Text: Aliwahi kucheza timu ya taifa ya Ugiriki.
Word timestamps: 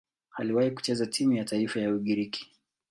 Aliwahi 0.37 0.71
kucheza 0.71 1.05
timu 1.05 1.33
ya 1.33 1.43
taifa 1.45 1.79
ya 1.81 1.93
Ugiriki. 1.93 2.51